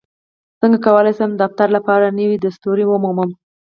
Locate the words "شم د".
1.17-1.41